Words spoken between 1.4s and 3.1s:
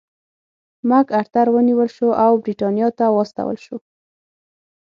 ونیول شو او برېټانیا ته